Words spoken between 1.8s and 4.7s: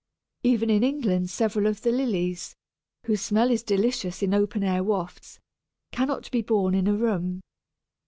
the Lilies, whose smell is delicious in open